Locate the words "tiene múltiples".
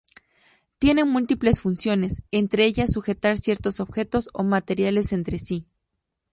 0.79-1.61